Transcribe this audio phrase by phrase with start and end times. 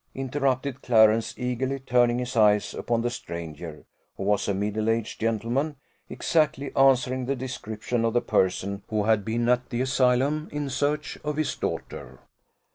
[0.15, 3.85] interrupted Clarence, eagerly turning his eyes upon the stranger,
[4.17, 5.75] who was a middle aged gentleman,
[6.09, 11.19] exactly answering the description of the person who had been at the Asylum in search
[11.23, 12.19] of his daughter.